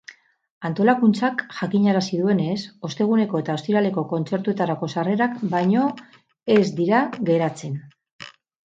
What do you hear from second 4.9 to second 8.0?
sarrerak baino ez dira geratzen.